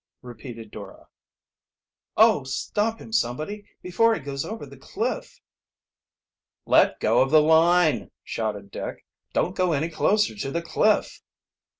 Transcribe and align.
repeated 0.23 0.71
Dora. 0.71 1.09
"Oh, 2.17 2.43
stop 2.43 2.99
him 2.99 3.13
somebody, 3.13 3.65
before 3.83 4.15
he 4.15 4.19
goes 4.19 4.43
over 4.43 4.65
the 4.65 4.75
cliff!" 4.75 5.39
"Let 6.65 6.99
go 6.99 7.21
of 7.21 7.29
the 7.29 7.39
line!" 7.43 8.09
shouted 8.23 8.71
Dick. 8.71 9.05
"Don't 9.33 9.55
go 9.55 9.73
any 9.73 9.89
closer 9.89 10.33
to 10.35 10.49
the 10.49 10.63
cliff!" 10.63 11.21